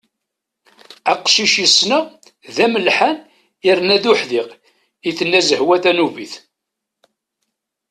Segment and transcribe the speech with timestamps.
[1.11, 2.03] Aqcic i ssneɣ
[2.55, 3.17] d amellḥan
[3.65, 4.49] yerna d uḥdiq
[5.09, 6.33] i tenna Zehwa tanubit.